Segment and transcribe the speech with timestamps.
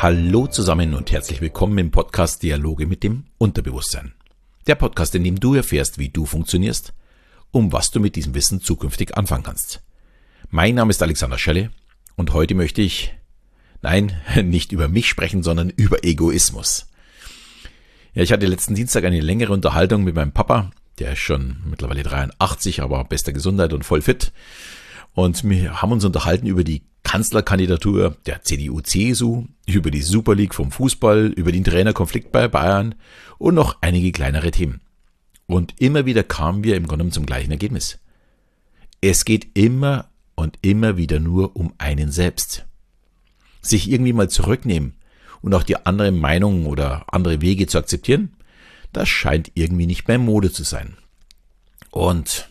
[0.00, 4.12] Hallo zusammen und herzlich willkommen im Podcast Dialoge mit dem Unterbewusstsein.
[4.68, 6.94] Der Podcast, in dem du erfährst, wie du funktionierst,
[7.50, 9.82] um was du mit diesem Wissen zukünftig anfangen kannst.
[10.50, 11.72] Mein Name ist Alexander Schelle
[12.14, 13.12] und heute möchte ich,
[13.82, 16.86] nein, nicht über mich sprechen, sondern über Egoismus.
[18.14, 22.04] Ja, ich hatte letzten Dienstag eine längere Unterhaltung mit meinem Papa, der ist schon mittlerweile
[22.04, 24.30] 83, aber bester Gesundheit und voll fit.
[25.14, 30.70] Und wir haben uns unterhalten über die Kanzlerkandidatur der CDU-CSU, über die Super League vom
[30.70, 32.96] Fußball, über den Trainerkonflikt bei Bayern
[33.38, 34.82] und noch einige kleinere Themen.
[35.46, 37.98] Und immer wieder kamen wir im Grunde zum gleichen Ergebnis.
[39.00, 42.66] Es geht immer und immer wieder nur um einen selbst.
[43.62, 44.92] Sich irgendwie mal zurücknehmen
[45.40, 48.36] und auch die andere Meinung oder andere Wege zu akzeptieren,
[48.92, 50.98] das scheint irgendwie nicht mehr Mode zu sein.
[51.90, 52.50] Und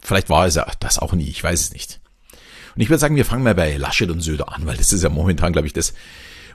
[0.00, 2.00] vielleicht war es das auch nie, ich weiß es nicht.
[2.74, 5.02] Und ich würde sagen, wir fangen mal bei Laschet und Söder an, weil das ist
[5.02, 5.94] ja momentan, glaube ich, das,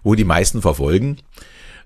[0.03, 1.17] wo die meisten verfolgen.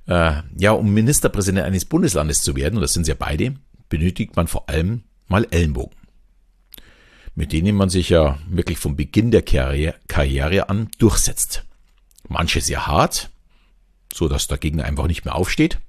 [0.07, 3.55] Äh, ja, um Ministerpräsident eines Bundeslandes zu werden, und das sind sie ja beide,
[3.89, 5.95] benötigt man vor allem mal Ellenbogen.
[7.35, 11.63] Mit denen man sich ja wirklich vom Beginn der Karriere, Karriere an durchsetzt.
[12.27, 13.29] Manche sehr hart,
[14.13, 15.79] so dass der Gegner einfach nicht mehr aufsteht.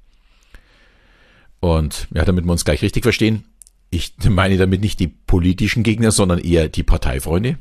[1.60, 3.44] Und ja, damit wir uns gleich richtig verstehen,
[3.90, 7.58] ich meine damit nicht die politischen Gegner, sondern eher die Parteifreunde.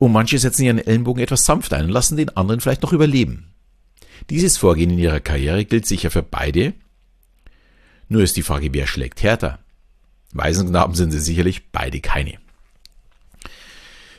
[0.00, 3.52] Und manche setzen ihren Ellenbogen etwas sanft ein und lassen den anderen vielleicht noch überleben.
[4.30, 6.72] Dieses Vorgehen in ihrer Karriere gilt sicher für beide.
[8.08, 9.58] Nur ist die Frage, wer schlägt härter?
[10.32, 12.38] Waisenknaben sind sie sicherlich beide keine.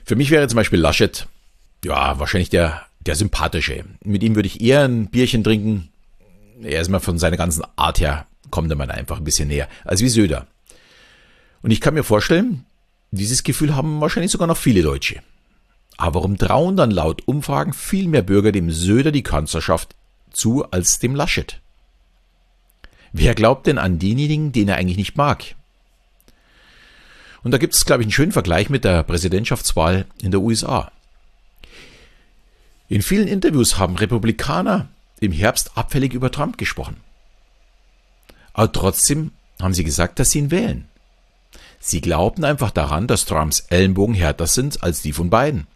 [0.05, 1.27] Für mich wäre zum Beispiel Laschet,
[1.83, 3.83] ja, wahrscheinlich der, der sympathische.
[4.03, 5.89] Mit ihm würde ich eher ein Bierchen trinken.
[6.61, 9.67] Er ist mal von seiner ganzen Art her, kommt er mal einfach ein bisschen näher,
[9.83, 10.45] als wie Söder.
[11.63, 12.67] Und ich kann mir vorstellen,
[13.09, 15.23] dieses Gefühl haben wahrscheinlich sogar noch viele Deutsche.
[15.97, 19.95] Aber warum trauen dann laut Umfragen viel mehr Bürger dem Söder die Kanzlerschaft
[20.31, 21.61] zu als dem Laschet?
[23.13, 25.55] Wer glaubt denn an denjenigen, den er eigentlich nicht mag?
[27.43, 30.91] Und da gibt es, glaube ich, einen schönen Vergleich mit der Präsidentschaftswahl in der USA.
[32.87, 36.97] In vielen Interviews haben Republikaner im Herbst abfällig über Trump gesprochen.
[38.53, 39.31] Aber trotzdem
[39.61, 40.87] haben sie gesagt, dass sie ihn wählen.
[41.79, 45.67] Sie glaubten einfach daran, dass Trumps Ellenbogen härter sind als die von Biden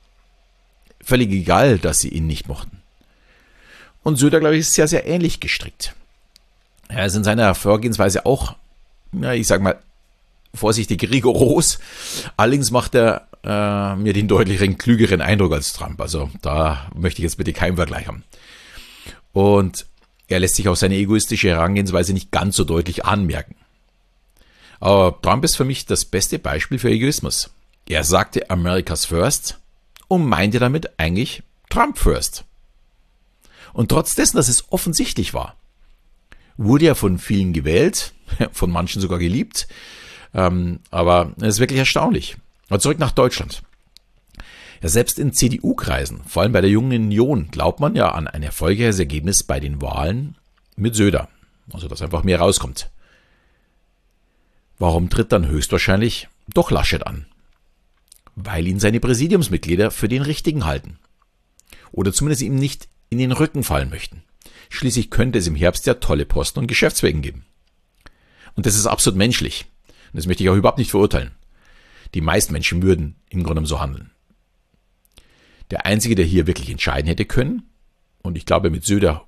[1.05, 2.81] völlig egal, dass sie ihn nicht mochten.
[4.03, 5.93] Und Söder, glaube ich, ist sehr, sehr ähnlich gestrickt.
[6.89, 8.55] Er ist in seiner Vorgehensweise auch,
[9.13, 9.79] ja, ich sag mal,
[10.53, 11.79] vorsichtig rigoros.
[12.37, 15.99] Allerdings macht er äh, mir den deutlicheren, klügeren Eindruck als Trump.
[16.01, 18.23] Also da möchte ich jetzt bitte keinen Vergleich haben.
[19.33, 19.85] Und
[20.27, 23.55] er lässt sich auch seine egoistische Herangehensweise nicht ganz so deutlich anmerken.
[24.79, 27.49] Aber Trump ist für mich das beste Beispiel für Egoismus.
[27.87, 29.57] Er sagte America's First
[30.15, 32.45] und meinte damit eigentlich Trump First.
[33.73, 35.55] Und trotz dessen, dass es offensichtlich war,
[36.57, 38.13] wurde er von vielen gewählt,
[38.51, 39.67] von manchen sogar geliebt,
[40.33, 42.37] ähm, aber es ist wirklich erstaunlich.
[42.69, 43.63] Aber zurück nach Deutschland.
[44.81, 48.43] Ja, selbst in CDU-Kreisen, vor allem bei der Jungen Union, glaubt man ja an ein
[48.43, 50.35] erfolgreiches Ergebnis bei den Wahlen
[50.75, 51.29] mit Söder.
[51.71, 52.89] Also, dass einfach mehr rauskommt.
[54.77, 57.25] Warum tritt dann höchstwahrscheinlich doch Laschet an?
[58.35, 60.99] Weil ihn seine Präsidiumsmitglieder für den Richtigen halten.
[61.91, 64.23] Oder zumindest ihm nicht in den Rücken fallen möchten.
[64.69, 67.45] Schließlich könnte es im Herbst ja tolle Posten und Geschäftswegen geben.
[68.55, 69.65] Und das ist absolut menschlich.
[70.11, 71.31] Und das möchte ich auch überhaupt nicht verurteilen.
[72.13, 74.11] Die meisten Menschen würden im Grunde so handeln.
[75.71, 77.63] Der Einzige, der hier wirklich entscheiden hätte können,
[78.21, 79.25] und ich glaube, mit Söder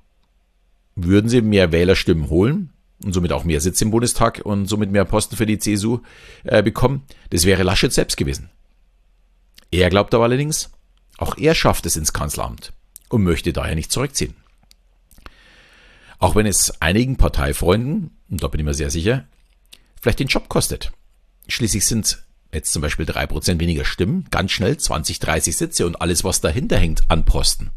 [0.95, 5.05] würden sie mehr Wählerstimmen holen und somit auch mehr Sitze im Bundestag und somit mehr
[5.05, 5.99] Posten für die CSU
[6.43, 8.49] äh, bekommen, das wäre Laschet selbst gewesen.
[9.71, 10.69] Er glaubt aber allerdings,
[11.17, 12.73] auch er schafft es ins Kanzleramt
[13.09, 14.35] und möchte daher nicht zurückziehen.
[16.19, 19.25] Auch wenn es einigen Parteifreunden, und da bin ich mir sehr sicher,
[20.01, 20.91] vielleicht den Job kostet.
[21.47, 26.01] Schließlich sind jetzt zum Beispiel drei Prozent weniger Stimmen, ganz schnell 20, 30 Sitze und
[26.01, 27.71] alles, was dahinter hängt, an Posten.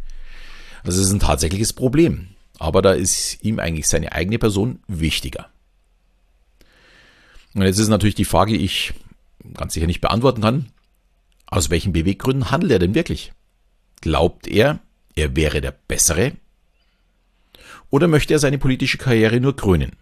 [0.84, 2.28] Das ist ein tatsächliches Problem.
[2.58, 5.48] Aber da ist ihm eigentlich seine eigene Person wichtiger.
[7.54, 8.92] Und jetzt ist natürlich die Frage, die ich
[9.54, 10.70] ganz sicher nicht beantworten kann.
[11.50, 13.32] Aus welchen Beweggründen handelt er denn wirklich?
[14.00, 14.78] Glaubt er,
[15.16, 16.32] er wäre der Bessere?
[17.90, 19.96] Oder möchte er seine politische Karriere nur krönen?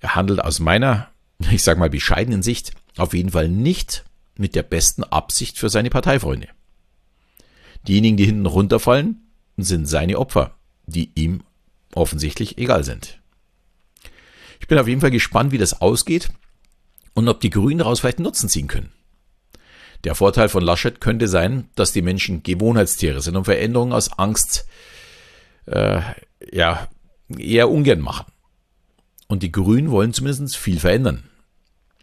[0.00, 1.08] Er handelt aus meiner,
[1.50, 4.04] ich sag mal bescheidenen Sicht, auf jeden Fall nicht
[4.38, 6.48] mit der besten Absicht für seine Parteifreunde.
[7.88, 10.54] Diejenigen, die hinten runterfallen, sind seine Opfer,
[10.86, 11.42] die ihm
[11.94, 13.18] offensichtlich egal sind.
[14.60, 16.30] Ich bin auf jeden Fall gespannt, wie das ausgeht
[17.14, 18.92] und ob die Grünen daraus vielleicht Nutzen ziehen können.
[20.04, 24.66] Der Vorteil von Laschet könnte sein, dass die Menschen Gewohnheitstiere sind und Veränderungen aus Angst
[25.66, 26.00] äh,
[26.52, 26.88] ja
[27.36, 28.26] eher ungern machen.
[29.28, 31.24] Und die Grünen wollen zumindest viel verändern.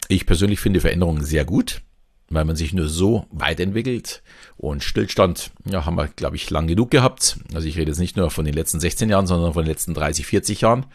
[0.09, 1.81] Ich persönlich finde Veränderungen sehr gut,
[2.29, 4.21] weil man sich nur so weiterentwickelt.
[4.57, 7.37] Und Stillstand ja, haben wir, glaube ich, lang genug gehabt.
[7.53, 9.93] Also ich rede jetzt nicht nur von den letzten 16 Jahren, sondern von den letzten
[9.93, 10.85] 30, 40 Jahren.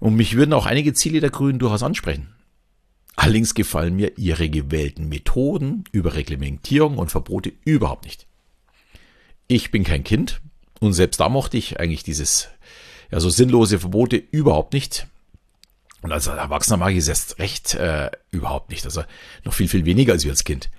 [0.00, 2.28] Und mich würden auch einige Ziele der Grünen durchaus ansprechen.
[3.16, 8.26] Allerdings gefallen mir ihre gewählten Methoden über Reglementierung und Verbote überhaupt nicht.
[9.48, 10.40] Ich bin kein Kind
[10.80, 12.48] und selbst da mochte ich eigentlich dieses
[13.10, 15.06] ja, so sinnlose Verbote überhaupt nicht.
[16.00, 18.84] Und als Erwachsener mag ich es erst recht äh, überhaupt nicht.
[18.84, 19.04] Also
[19.44, 20.70] noch viel, viel weniger als wir als Kind.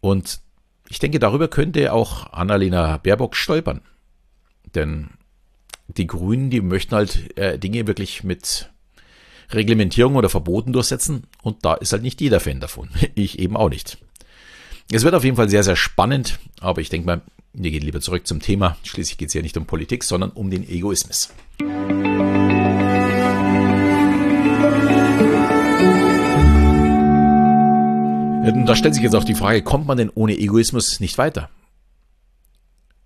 [0.00, 0.40] Und
[0.88, 3.82] ich denke, darüber könnte auch Annalena Baerbock stolpern.
[4.74, 5.10] Denn
[5.88, 8.70] die Grünen, die möchten halt äh, Dinge wirklich mit
[9.50, 11.24] Reglementierung oder Verboten durchsetzen.
[11.42, 12.90] Und da ist halt nicht jeder Fan davon.
[13.14, 13.98] Ich eben auch nicht.
[14.90, 16.38] Es wird auf jeden Fall sehr, sehr spannend.
[16.60, 17.22] Aber ich denke mal,
[17.52, 18.76] wir gehen lieber zurück zum Thema.
[18.84, 21.30] Schließlich geht es ja nicht um Politik, sondern um den Egoismus.
[28.68, 31.50] Da stellt sich jetzt auch die Frage, kommt man denn ohne Egoismus nicht weiter?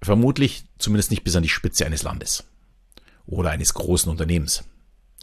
[0.02, 2.44] Vermutlich zumindest nicht bis an die Spitze eines Landes
[3.26, 4.64] oder eines großen Unternehmens.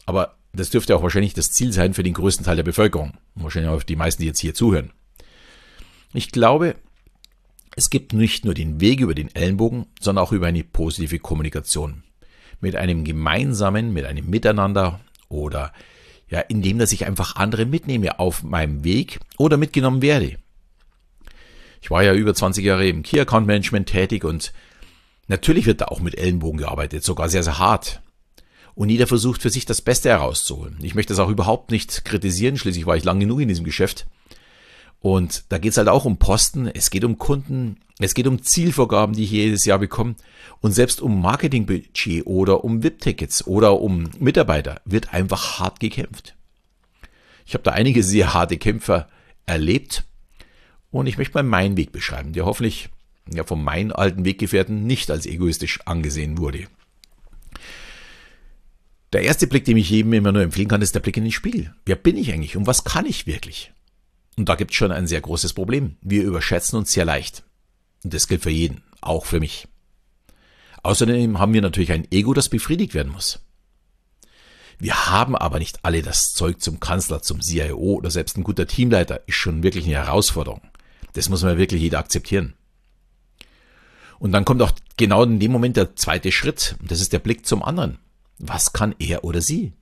[0.06, 3.14] Aber das dürfte auch wahrscheinlich das Ziel sein für den größten Teil der Bevölkerung.
[3.34, 4.92] Wahrscheinlich auch die meisten, die jetzt hier zuhören.
[6.12, 6.76] Ich glaube,
[7.76, 12.02] es gibt nicht nur den Weg über den Ellenbogen, sondern auch über eine positive Kommunikation.
[12.60, 15.72] Mit einem gemeinsamen, mit einem Miteinander oder
[16.28, 20.36] ja, indem dass ich einfach andere mitnehme auf meinem Weg oder mitgenommen werde.
[21.82, 24.52] Ich war ja über 20 Jahre im Key Account Management tätig und
[25.26, 28.02] natürlich wird da auch mit Ellenbogen gearbeitet, sogar sehr, sehr hart.
[28.74, 30.78] Und jeder versucht für sich das Beste herauszuholen.
[30.82, 34.06] Ich möchte das auch überhaupt nicht kritisieren, schließlich war ich lang genug in diesem Geschäft.
[35.00, 38.42] Und da geht es halt auch um Posten, es geht um Kunden, es geht um
[38.42, 40.14] Zielvorgaben, die ich jedes Jahr bekomme.
[40.60, 46.34] Und selbst um Marketingbudget oder um VIP-Tickets oder um Mitarbeiter wird einfach hart gekämpft.
[47.46, 49.08] Ich habe da einige sehr harte Kämpfer
[49.46, 50.04] erlebt
[50.90, 52.90] und ich möchte mal meinen Weg beschreiben, der hoffentlich
[53.32, 56.66] ja, von meinen alten Weggefährten nicht als egoistisch angesehen wurde.
[59.12, 61.32] Der erste Blick, den ich jedem immer nur empfehlen kann, ist der Blick in den
[61.32, 61.74] Spiegel.
[61.84, 63.72] Wer bin ich eigentlich und was kann ich wirklich?
[64.36, 65.96] Und da gibt es schon ein sehr großes Problem.
[66.00, 67.42] Wir überschätzen uns sehr leicht.
[68.04, 69.66] Und das gilt für jeden, auch für mich.
[70.82, 73.40] Außerdem haben wir natürlich ein Ego, das befriedigt werden muss.
[74.78, 78.66] Wir haben aber nicht alle das Zeug zum Kanzler, zum CIO oder selbst ein guter
[78.66, 80.62] Teamleiter ist schon wirklich eine Herausforderung.
[81.12, 82.54] Das muss man wirklich jeder akzeptieren.
[84.18, 87.18] Und dann kommt auch genau in dem Moment der zweite Schritt, und das ist der
[87.18, 87.98] Blick zum anderen.
[88.42, 89.74] Was kann er oder sie?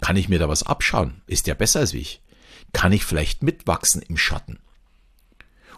[0.00, 1.20] Kann ich mir da was abschauen?
[1.26, 2.22] Ist der besser als ich?
[2.72, 4.58] Kann ich vielleicht mitwachsen im Schatten?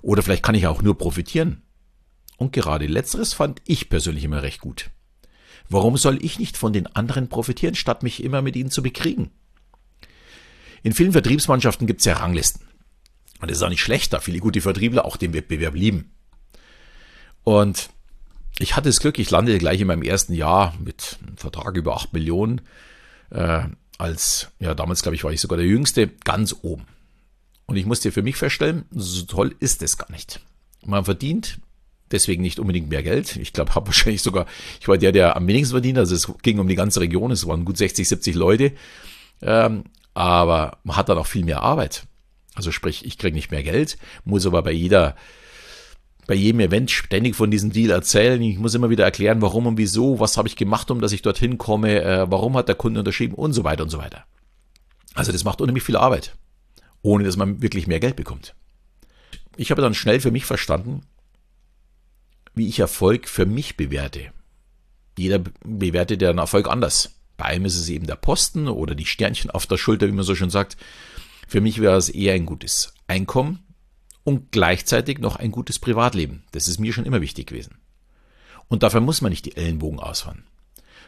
[0.00, 1.62] Oder vielleicht kann ich auch nur profitieren.
[2.37, 4.90] Und gerade letzteres fand ich persönlich immer recht gut.
[5.69, 9.32] Warum soll ich nicht von den anderen profitieren, statt mich immer mit ihnen zu bekriegen?
[10.84, 12.69] In vielen Vertriebsmannschaften gibt es ja Ranglisten.
[13.40, 16.12] Und das ist auch nicht schlecht, da viele gute Vertriebler auch den Wettbewerb lieben.
[17.43, 17.90] Und
[18.58, 21.96] ich hatte das Glück, ich landete gleich in meinem ersten Jahr mit einem Vertrag über
[21.96, 22.60] 8 Millionen
[23.31, 23.64] äh,
[23.99, 26.87] als, ja, damals glaube ich, war ich sogar der Jüngste, ganz oben.
[27.66, 30.40] Und ich musste für mich feststellen, so toll ist es gar nicht.
[30.85, 31.59] Man verdient
[32.11, 33.37] deswegen nicht unbedingt mehr Geld.
[33.37, 34.47] Ich glaube, habe wahrscheinlich sogar,
[34.80, 35.99] ich war der, der am wenigsten verdient.
[35.99, 38.73] Also es ging um die ganze Region, es waren gut 60, 70 Leute.
[39.42, 42.04] Ähm, aber man hat dann auch viel mehr Arbeit.
[42.54, 45.14] Also sprich, ich kriege nicht mehr Geld, muss aber bei jeder
[46.28, 48.40] bei jedem Event ständig von diesem Deal erzählen.
[48.42, 51.23] Ich muss immer wieder erklären, warum und wieso, was habe ich gemacht, um dass ich
[51.23, 54.25] dorthin komme, äh, warum hat der Kunde unterschrieben und so weiter und so weiter.
[55.14, 56.37] Also das macht unheimlich viel Arbeit,
[57.00, 58.54] ohne dass man wirklich mehr Geld bekommt.
[59.56, 61.00] Ich habe dann schnell für mich verstanden,
[62.54, 64.30] wie ich Erfolg für mich bewerte.
[65.16, 67.14] Jeder bewertet ja einen Erfolg anders.
[67.38, 70.25] Bei einem ist es eben der Posten oder die Sternchen auf der Schulter, wie man
[70.25, 70.76] so schön sagt.
[71.49, 73.61] Für mich wäre es eher ein gutes Einkommen,
[74.28, 76.42] und gleichzeitig noch ein gutes Privatleben.
[76.52, 77.78] Das ist mir schon immer wichtig gewesen.
[78.68, 80.44] Und dafür muss man nicht die Ellenbogen ausfahren,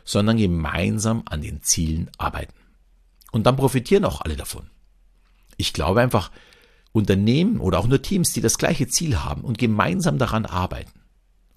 [0.06, 2.54] sondern gemeinsam an den Zielen arbeiten.
[3.30, 4.70] Und dann profitieren auch alle davon.
[5.58, 6.30] Ich glaube einfach,
[6.92, 11.02] Unternehmen oder auch nur Teams, die das gleiche Ziel haben und gemeinsam daran arbeiten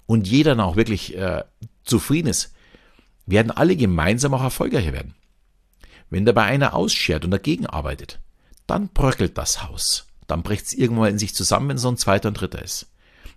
[0.06, 1.46] und jeder dann auch wirklich äh,
[1.86, 2.54] zufrieden ist,
[3.26, 5.16] werden alle gemeinsam auch erfolgreicher werden.
[6.10, 8.20] Wenn dabei einer ausschert und dagegen arbeitet,
[8.68, 12.28] dann bröckelt das Haus dann bricht es irgendwann in sich zusammen, wenn so ein zweiter
[12.28, 12.88] und dritter ist.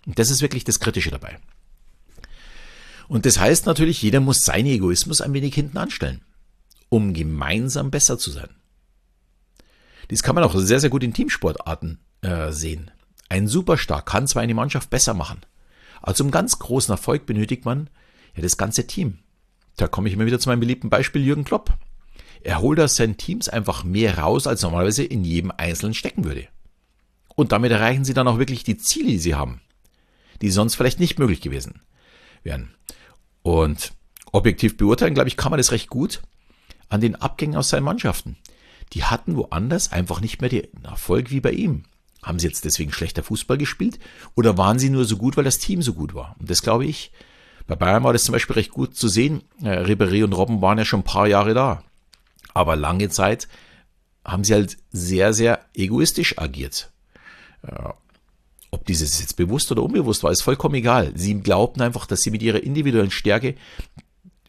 [0.05, 1.37] Und das ist wirklich das Kritische dabei.
[3.07, 6.21] Und das heißt natürlich, jeder muss seinen Egoismus ein wenig hinten anstellen,
[6.89, 8.49] um gemeinsam besser zu sein.
[10.09, 12.91] Dies kann man auch sehr, sehr gut in Teamsportarten äh, sehen.
[13.29, 15.41] Ein Superstar kann zwar eine Mannschaft besser machen,
[16.01, 17.89] aber zum ganz großen Erfolg benötigt man
[18.35, 19.19] Ja, das ganze Team.
[19.75, 21.77] Da komme ich immer wieder zu meinem beliebten Beispiel Jürgen Klopp.
[22.41, 26.47] Er holt aus seinen Teams einfach mehr raus, als normalerweise in jedem Einzelnen stecken würde.
[27.37, 29.61] Und damit erreichen sie dann auch wirklich die Ziele, die sie haben,
[30.41, 31.81] die sonst vielleicht nicht möglich gewesen
[32.41, 32.73] wären.
[33.43, 33.93] Und
[34.31, 36.23] objektiv beurteilen, glaube ich, kann man das recht gut
[36.89, 38.37] an den Abgängen aus seinen Mannschaften.
[38.93, 41.83] Die hatten woanders einfach nicht mehr den Erfolg wie bei ihm.
[42.23, 43.99] Haben sie jetzt deswegen schlechter Fußball gespielt
[44.33, 46.35] oder waren sie nur so gut, weil das Team so gut war?
[46.39, 47.11] Und das glaube ich,
[47.67, 49.43] bei Bayern war das zum Beispiel recht gut zu sehen.
[49.61, 51.83] Äh, Ribéry und Robben waren ja schon ein paar Jahre da.
[52.55, 53.47] Aber lange Zeit
[54.25, 56.89] haben sie halt sehr, sehr egoistisch agiert.
[58.71, 61.11] Ob dieses jetzt bewusst oder unbewusst war, ist vollkommen egal.
[61.15, 63.55] Sie glaubten einfach, dass sie mit ihrer individuellen Stärke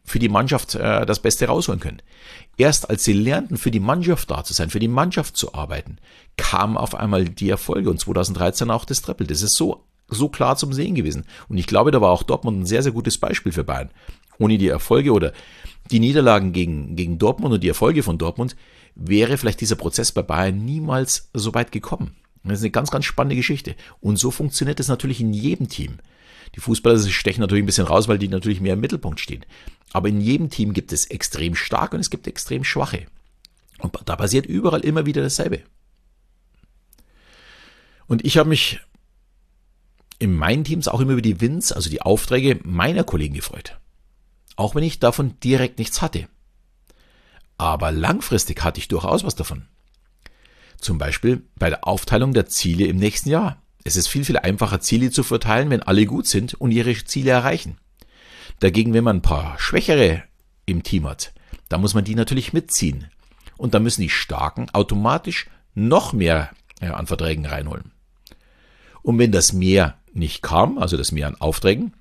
[0.04, 2.02] für die Mannschaft äh, das Beste rausholen können.
[2.56, 5.98] Erst als sie lernten, für die Mannschaft da zu sein, für die Mannschaft zu arbeiten,
[6.36, 9.26] kamen auf einmal die Erfolge und 2013 auch das Triple.
[9.26, 11.24] Das ist so, so klar zum Sehen gewesen.
[11.48, 13.90] Und ich glaube, da war auch Dortmund ein sehr, sehr gutes Beispiel für Bayern.
[14.38, 15.32] Ohne die Erfolge oder
[15.90, 18.56] die Niederlagen gegen, gegen Dortmund und die Erfolge von Dortmund
[18.94, 22.16] wäre vielleicht dieser Prozess bei Bayern niemals so weit gekommen.
[22.44, 23.74] Das ist eine ganz, ganz spannende Geschichte.
[24.00, 25.98] Und so funktioniert es natürlich in jedem Team.
[26.54, 29.44] Die Fußballer stechen natürlich ein bisschen raus, weil die natürlich mehr im Mittelpunkt stehen.
[29.92, 33.06] Aber in jedem Team gibt es extrem starke und es gibt extrem schwache.
[33.78, 35.62] Und da passiert überall immer wieder dasselbe.
[38.06, 38.80] Und ich habe mich
[40.18, 43.78] in meinen Teams auch immer über die Wins, also die Aufträge meiner Kollegen gefreut.
[44.56, 46.28] Auch wenn ich davon direkt nichts hatte.
[47.56, 49.68] Aber langfristig hatte ich durchaus was davon.
[50.80, 53.62] Zum Beispiel bei der Aufteilung der Ziele im nächsten Jahr.
[53.84, 57.30] Es ist viel, viel einfacher, Ziele zu verteilen, wenn alle gut sind und ihre Ziele
[57.30, 57.78] erreichen.
[58.60, 60.24] Dagegen, wenn man ein paar Schwächere
[60.66, 61.32] im Team hat,
[61.68, 63.06] da muss man die natürlich mitziehen.
[63.56, 67.92] Und da müssen die Starken automatisch noch mehr an Verträgen reinholen.
[69.02, 71.94] Und wenn das mehr nicht kam, also das mehr an Aufträgen,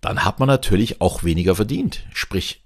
[0.00, 2.04] dann hat man natürlich auch weniger verdient.
[2.12, 2.62] Sprich,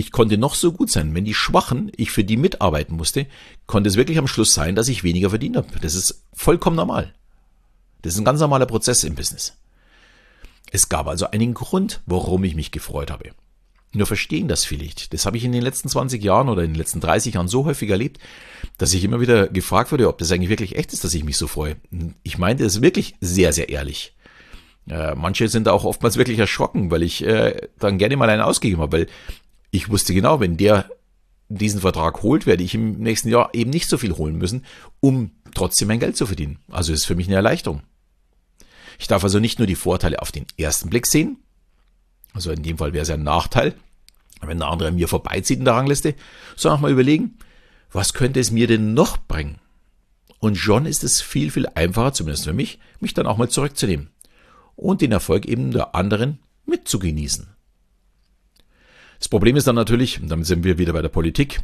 [0.00, 1.14] ich konnte noch so gut sein.
[1.14, 3.26] Wenn die Schwachen, ich für die mitarbeiten musste,
[3.66, 5.68] konnte es wirklich am Schluss sein, dass ich weniger verdient habe.
[5.82, 7.12] Das ist vollkommen normal.
[8.00, 9.56] Das ist ein ganz normaler Prozess im Business.
[10.72, 13.32] Es gab also einen Grund, warum ich mich gefreut habe.
[13.92, 15.12] Nur verstehen das vielleicht.
[15.12, 17.66] Das habe ich in den letzten 20 Jahren oder in den letzten 30 Jahren so
[17.66, 18.18] häufig erlebt,
[18.78, 21.36] dass ich immer wieder gefragt wurde, ob das eigentlich wirklich echt ist, dass ich mich
[21.36, 21.76] so freue.
[22.22, 24.14] Ich meinte es wirklich sehr, sehr ehrlich.
[24.88, 28.42] Äh, manche sind da auch oftmals wirklich erschrocken, weil ich äh, dann gerne mal einen
[28.42, 29.06] ausgegeben habe, weil
[29.70, 30.90] ich wusste genau, wenn der
[31.48, 34.64] diesen Vertrag holt, werde ich im nächsten Jahr eben nicht so viel holen müssen,
[35.00, 36.58] um trotzdem mein Geld zu verdienen.
[36.70, 37.82] Also ist für mich eine Erleichterung.
[38.98, 41.38] Ich darf also nicht nur die Vorteile auf den ersten Blick sehen,
[42.32, 43.74] also in dem Fall wäre es ein Nachteil,
[44.40, 46.14] wenn der andere an mir vorbeizieht in der Rangliste,
[46.56, 47.38] sondern auch mal überlegen,
[47.90, 49.58] was könnte es mir denn noch bringen?
[50.38, 54.10] Und schon ist es viel, viel einfacher, zumindest für mich, mich dann auch mal zurückzunehmen
[54.76, 57.48] und den Erfolg eben der anderen mitzugenießen.
[59.20, 61.60] Das Problem ist dann natürlich, und damit sind wir wieder bei der Politik,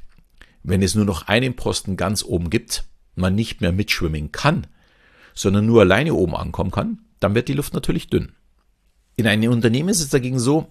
[0.63, 2.85] wenn es nur noch einen Posten ganz oben gibt,
[3.15, 4.67] man nicht mehr mitschwimmen kann,
[5.35, 8.33] sondern nur alleine oben ankommen kann, dann wird die Luft natürlich dünn.
[9.17, 10.69] In einem Unternehmen ist es dagegen so,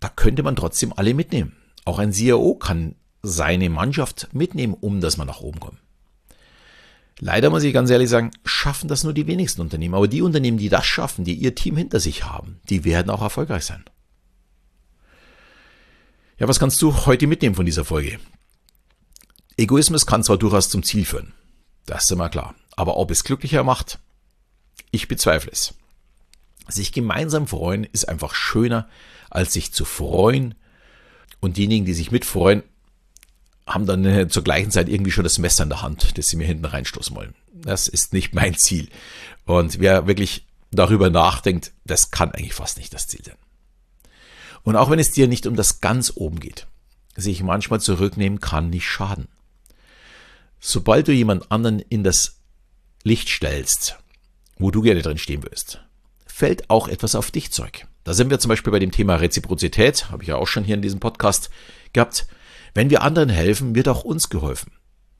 [0.00, 1.54] da könnte man trotzdem alle mitnehmen.
[1.84, 5.78] Auch ein CIO kann seine Mannschaft mitnehmen, um dass man nach oben kommt.
[7.20, 9.94] Leider muss ich ganz ehrlich sagen, schaffen das nur die wenigsten Unternehmen.
[9.94, 13.22] Aber die Unternehmen, die das schaffen, die ihr Team hinter sich haben, die werden auch
[13.22, 13.84] erfolgreich sein.
[16.42, 18.18] Ja, was kannst du heute mitnehmen von dieser Folge?
[19.56, 21.34] Egoismus kann zwar durchaus zum Ziel führen,
[21.86, 22.56] das ist immer klar.
[22.74, 24.00] Aber ob es glücklicher macht,
[24.90, 25.74] ich bezweifle es.
[26.66, 28.88] Sich gemeinsam freuen ist einfach schöner,
[29.30, 30.56] als sich zu freuen.
[31.38, 32.64] Und diejenigen, die sich mitfreuen,
[33.64, 36.34] haben dann äh, zur gleichen Zeit irgendwie schon das Messer in der Hand, das sie
[36.34, 37.36] mir hinten reinstoßen wollen.
[37.52, 38.88] Das ist nicht mein Ziel.
[39.44, 43.36] Und wer wirklich darüber nachdenkt, das kann eigentlich fast nicht das Ziel sein.
[44.64, 46.66] Und auch wenn es dir nicht um das ganz oben geht,
[47.16, 49.28] sich manchmal zurücknehmen kann nicht schaden.
[50.60, 52.38] Sobald du jemand anderen in das
[53.02, 53.98] Licht stellst,
[54.58, 55.80] wo du gerne drin stehen wirst,
[56.26, 57.86] fällt auch etwas auf dich zurück.
[58.04, 60.76] Da sind wir zum Beispiel bei dem Thema Reziprozität, habe ich ja auch schon hier
[60.76, 61.50] in diesem Podcast
[61.92, 62.26] gehabt.
[62.74, 64.72] Wenn wir anderen helfen, wird auch uns geholfen.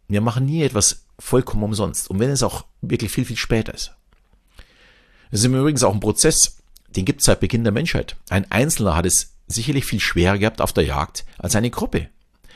[0.08, 2.08] Wir machen nie etwas vollkommen umsonst.
[2.10, 3.92] Und wenn es auch wirklich viel, viel später ist.
[5.30, 6.58] Es ist übrigens auch ein Prozess,
[6.88, 8.16] den gibt es seit Beginn der Menschheit.
[8.28, 12.08] Ein Einzelner hat es sicherlich viel schwerer gehabt auf der Jagd als eine Gruppe.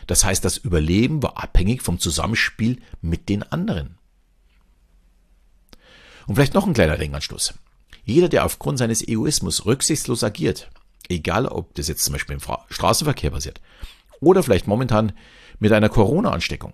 [0.06, 3.98] Das heißt, das Überleben war abhängig vom Zusammenspiel mit den anderen.
[6.26, 7.54] Und vielleicht noch ein kleiner Denkanstoß.
[8.04, 10.70] Jeder, der aufgrund seines Egoismus rücksichtslos agiert,
[11.08, 13.60] egal ob das jetzt zum Beispiel im Straßenverkehr passiert
[14.20, 15.12] oder vielleicht momentan
[15.58, 16.72] mit einer Corona-Ansteckung,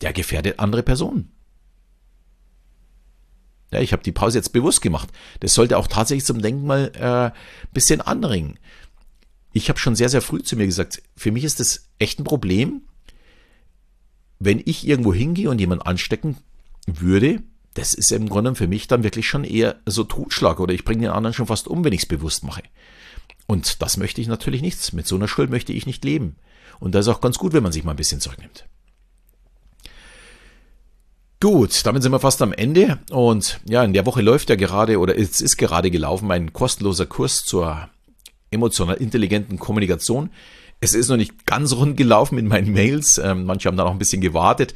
[0.00, 1.32] der gefährdet andere Personen.
[3.70, 5.08] Ja, ich habe die Pause jetzt bewusst gemacht.
[5.40, 7.38] Das sollte auch tatsächlich zum Denken mal äh,
[7.72, 8.58] bisschen anregen.
[9.52, 12.24] Ich habe schon sehr, sehr früh zu mir gesagt, für mich ist das echt ein
[12.24, 12.82] Problem,
[14.38, 16.36] wenn ich irgendwo hingehe und jemanden anstecken
[16.86, 17.42] würde,
[17.74, 21.02] das ist im Grunde für mich dann wirklich schon eher so Totschlag oder ich bringe
[21.02, 22.62] den anderen schon fast um, wenn ich es bewusst mache.
[23.46, 24.92] Und das möchte ich natürlich nicht.
[24.92, 26.36] Mit so einer Schuld möchte ich nicht leben.
[26.80, 28.66] Und das ist auch ganz gut, wenn man sich mal ein bisschen zurücknimmt.
[31.40, 32.98] Gut, damit sind wir fast am Ende.
[33.10, 37.06] Und ja, in der Woche läuft ja gerade oder es ist gerade gelaufen mein kostenloser
[37.06, 37.88] Kurs zur
[38.52, 40.30] emotional intelligenten Kommunikation.
[40.80, 43.18] Es ist noch nicht ganz rund gelaufen in meinen Mails.
[43.18, 44.74] Ähm, manche haben da noch ein bisschen gewartet,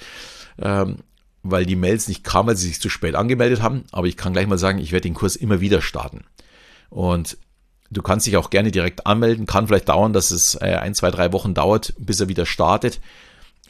[0.60, 0.98] ähm,
[1.42, 3.84] weil die Mails nicht kamen, weil sie sich zu spät angemeldet haben.
[3.92, 6.24] Aber ich kann gleich mal sagen, ich werde den Kurs immer wieder starten.
[6.90, 7.38] Und
[7.90, 9.46] du kannst dich auch gerne direkt anmelden.
[9.46, 13.00] Kann vielleicht dauern, dass es äh, ein, zwei, drei Wochen dauert, bis er wieder startet.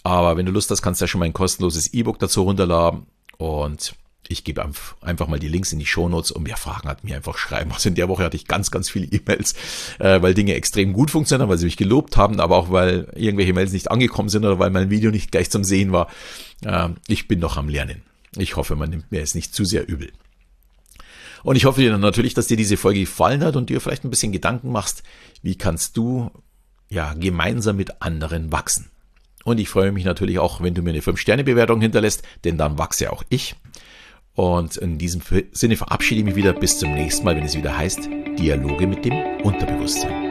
[0.03, 3.07] Aber wenn du Lust hast, kannst du ja schon mal ein kostenloses E-Book dazu runterladen
[3.39, 3.95] und
[4.29, 4.69] ich gebe
[5.01, 7.73] einfach mal die Links in die Shownotes und wer Fragen hat, mir einfach schreiben.
[7.73, 9.55] Also in der Woche hatte ich ganz, ganz viele E-Mails,
[9.99, 13.53] äh, weil Dinge extrem gut funktionieren, weil sie mich gelobt haben, aber auch weil irgendwelche
[13.53, 16.09] Mails nicht angekommen sind oder weil mein Video nicht gleich zum Sehen war.
[16.65, 18.03] Äh, ich bin noch am Lernen.
[18.37, 20.13] Ich hoffe, man nimmt mir es nicht zu sehr übel.
[21.43, 24.11] Und ich hoffe dir natürlich, dass dir diese Folge gefallen hat und dir vielleicht ein
[24.11, 25.03] bisschen Gedanken machst,
[25.43, 26.31] wie kannst du
[26.89, 28.91] ja gemeinsam mit anderen wachsen.
[29.45, 33.13] Und ich freue mich natürlich auch, wenn du mir eine 5-Sterne-Bewertung hinterlässt, denn dann wachse
[33.13, 33.55] auch ich.
[34.37, 37.77] Und in diesem Sinne verabschiede ich mich wieder bis zum nächsten Mal, wenn es wieder
[37.77, 40.26] heißt Dialoge mit dem Unterbewusstsein.